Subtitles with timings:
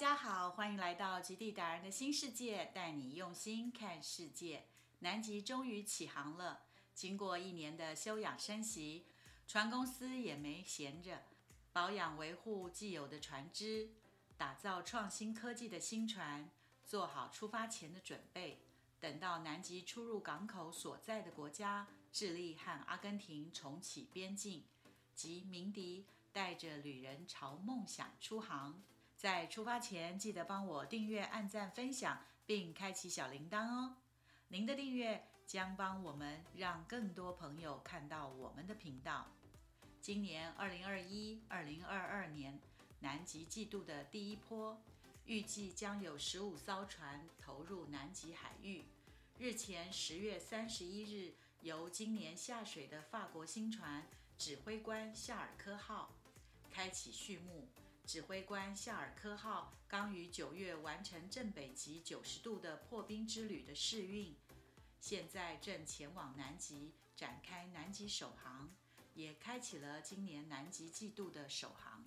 [0.00, 4.64] 大家好，欢迎来到极地达人的新世界，带你用心看世界。
[5.00, 6.62] 南极终于起航了，
[6.94, 9.04] 经过一年的休养生息，
[9.46, 11.24] 船公司也没闲着，
[11.70, 13.90] 保养维护既有的船只，
[14.38, 16.48] 打造创新科技的新船，
[16.86, 18.62] 做好出发前的准备。
[19.00, 24.64] 等到南极出入港口所在的国家智利和阿根廷重启边境，
[25.14, 28.82] 及鸣笛带着旅人朝梦想出航。
[29.20, 33.96] 在出发前，记得帮我订阅、按赞、分享，并开启小铃铛哦。
[34.48, 39.26] 您的订阅将帮我们让更多朋友看到我们的频道。
[40.00, 42.58] 今年二零二一、二零二二年
[43.00, 44.80] 南极季度的第一波，
[45.26, 48.86] 预计将有十五艘船投入南极海域。
[49.38, 54.02] 日前十月三十一日，由今年下水的法国新船
[54.38, 56.10] 指挥官夏尔科号
[56.70, 57.68] 开启序幕。
[58.10, 64.34] 指挥官夏尔科号刚于九月完成正北极九十度的破冰之旅的试运，
[65.00, 68.68] 现在正前往南极展开南极首航，
[69.14, 72.04] 也开启了今年南极季度的首航。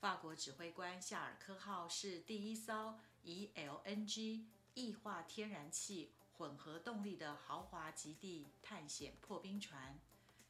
[0.00, 10.00] 法国指挥官夏尔科号是第一艘以 LNG 液化天然气混合动力的豪华极地探险破冰船。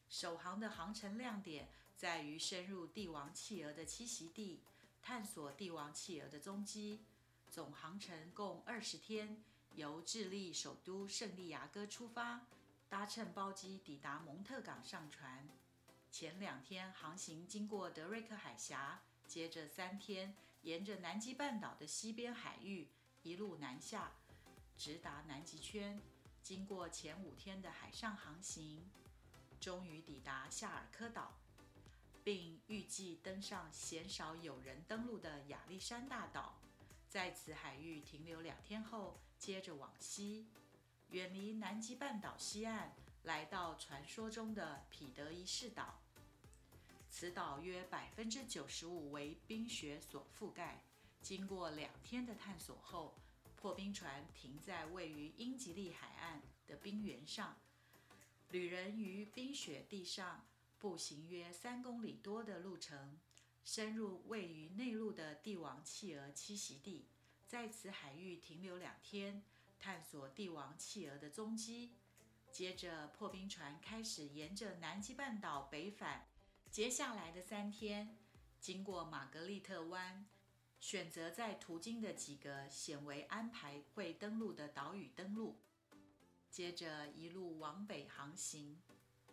[0.08, 1.68] 首航的航程亮点
[2.02, 4.60] 在于深入帝王企鹅的栖息地，
[5.00, 7.04] 探索帝王企鹅的踪迹。
[7.48, 9.40] 总航程共二十天，
[9.76, 12.44] 由智利首都圣地亚哥出发，
[12.88, 15.48] 搭乘包机抵达蒙特港上船。
[16.10, 22.88] 前两天航行经过德瑞克海峡，接着三天沿着南极半岛的西边海域
[23.22, 24.10] 一路南下，
[24.76, 26.02] 直达南极圈。
[26.42, 28.90] 经过前五天的海上航行。
[29.60, 31.38] 终于抵达夏尔科岛，
[32.24, 36.58] 并预计登上鲜少有人登陆的亚历山大岛，
[37.08, 40.46] 在此海域停留两天后，接着往西，
[41.10, 46.00] 远离南极半岛西岸，来到传说中的彼得一世岛。
[47.10, 50.82] 此岛约百分之九十五为冰雪所覆盖。
[51.20, 53.14] 经过两天的探索后，
[53.54, 57.56] 破冰船停在位于英吉利海岸的冰原上。
[58.50, 60.44] 旅人于冰雪地上
[60.82, 63.16] 步行约三公里多的路程，
[63.62, 67.06] 深入位于内陆的帝王企鹅栖息地，
[67.46, 69.44] 在此海域停留两天，
[69.78, 71.92] 探索帝王企鹅的踪迹。
[72.50, 76.26] 接着，破冰船开始沿着南极半岛北返。
[76.68, 78.18] 接下来的三天，
[78.58, 80.26] 经过玛格丽特湾，
[80.80, 85.60] 选择在途经的几个显为安排会登陆的岛屿登陆。
[86.50, 88.82] 接着一路往北航行，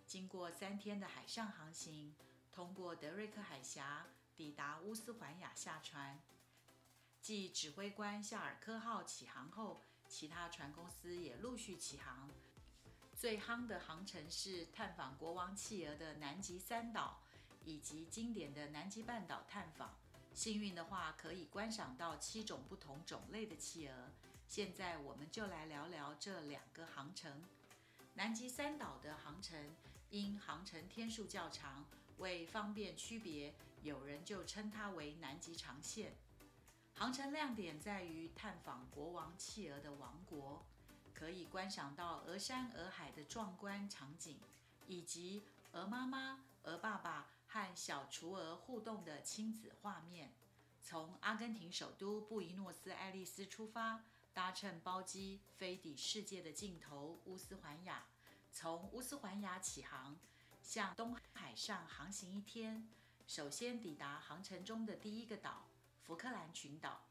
[0.10, 2.16] 经过三天的海上航行，
[2.52, 6.20] 通过德瑞克海峡，抵达乌斯怀亚下船。
[7.22, 12.28] 继指挥官夏尔科号起航后，其他船公司也陆续起航。
[13.16, 17.22] 最夯的航程是探访国王企鹅的南极三岛，
[17.64, 19.94] 以及经典的南极半岛探访。
[20.34, 24.10] 幸运的话，可以观赏到七种不同种类的企鹅。
[24.48, 27.44] 现在我们就来聊聊这两个航程。
[28.16, 29.76] 南极三岛的航程
[30.10, 31.86] 因航程天数较长，
[32.18, 36.16] 为方便区别，有人就称它为南极长线。
[36.96, 40.66] 航程亮点在于探访国王企鹅的王国，
[41.14, 44.38] 可以观赏到鹅山鹅海的壮观场景，
[44.88, 50.34] 以及鹅妈妈、鹅爸爸和小雏鹅互动的亲子画面。
[50.82, 54.04] 从阿根廷首都布宜诺斯艾利斯出发。
[54.40, 58.06] 搭乘包机飞抵世界的尽头乌斯环亚，
[58.54, 60.18] 从乌斯环亚起航，
[60.64, 62.88] 向东海上航行一天。
[63.28, 65.68] 首先抵达航程中的第一个岛——
[66.06, 67.02] 福克兰群岛，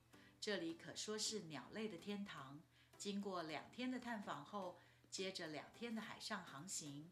[0.40, 2.58] 这里可说是鸟类的天堂。
[2.96, 4.78] 经过两天的探访后，
[5.10, 7.10] 接着两天的海上航行，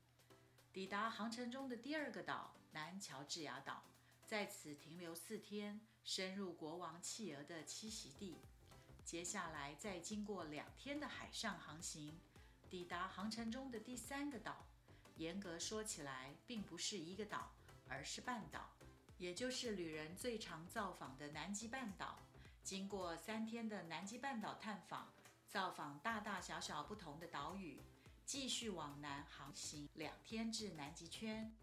[0.73, 3.83] 抵达航程中的第二个岛——南乔治亚岛，
[4.25, 8.39] 在此停留四天，深入国王企鹅的栖息地。
[9.07, 12.19] 接下来再经过两天的海上航行，
[12.69, 14.67] 抵达航程中的第三个岛。
[15.15, 17.53] 严格说起来，并不是一个岛，
[17.89, 18.69] 而是半岛，
[19.17, 22.19] 也就是旅人最常造访的南极半岛。
[22.65, 25.13] 经过三天的南极半岛探访，
[25.49, 27.81] 造访大大小小不同的岛屿，
[28.25, 31.55] 继续往南航行两天至南极圈，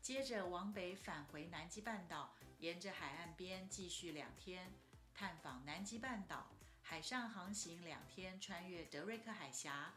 [0.00, 4.72] 接着往北返回南极半岛，沿着海岸边继续两天
[5.12, 6.46] 探访南极半岛。
[6.88, 9.94] 海上航行两天，穿越德瑞克海峡，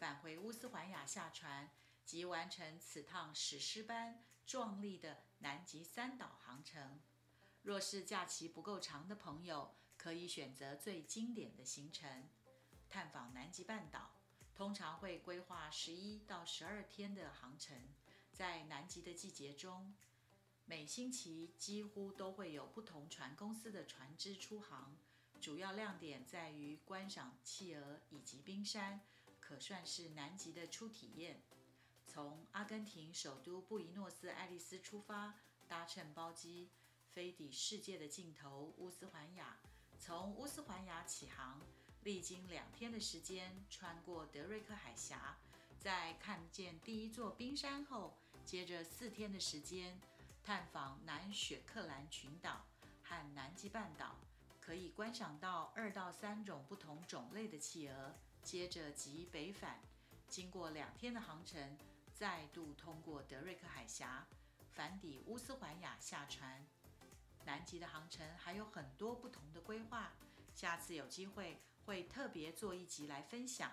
[0.00, 1.70] 返回乌斯怀亚下船，
[2.04, 7.00] 即完成此趟史诗般壮丽的南极三岛航程。
[7.62, 12.28] 若是假期不够长的朋友，可以选择最经典的行程，
[12.90, 14.10] 探访南极半岛。
[14.52, 17.88] 通常会规划十一到十二天的航程，
[18.32, 19.94] 在南极的季节中，
[20.64, 24.96] 每星期几乎都会有不同船公司的船只出航。
[25.42, 29.00] 主要亮点在于观赏企鹅以及冰山，
[29.40, 31.42] 可算是南极的初体验。
[32.06, 35.34] 从阿根廷首都布宜诺斯艾利斯出发，
[35.66, 36.70] 搭乘包机
[37.12, 39.58] 飞抵世界的尽头乌斯环亚，
[39.98, 41.60] 从乌斯环亚起航。
[42.04, 45.36] 历经两天的时间，穿过德瑞克海峡，
[45.80, 50.00] 在看见第一座冰山后，接着四天的时间
[50.44, 52.64] 探访南雪克兰群岛
[53.02, 54.16] 和南极半岛，
[54.64, 58.14] 可以观赏到二到三种不同种类的企鹅。
[58.44, 59.80] 接着即北返，
[60.28, 61.76] 经过两天的航程，
[62.14, 64.26] 再度通过德瑞克海峡，
[64.70, 66.64] 返抵乌斯怀亚下船。
[67.44, 70.12] 南极的航程还有很多不同的规划，
[70.54, 71.60] 下次有机会。
[71.84, 73.72] 会特别做一集来分享。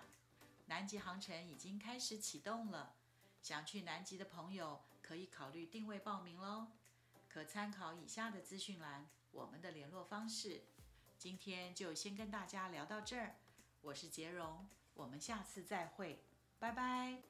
[0.66, 2.96] 南极航程已经开始启动了，
[3.40, 6.72] 想去南极的朋友可以考虑定位报名喽。
[7.28, 10.64] 可参考以下的资讯栏，我们的联络方式。
[11.20, 13.36] 今天就先跟大家聊到这儿，
[13.82, 16.24] 我是杰荣，我们下次再会，
[16.58, 17.29] 拜拜。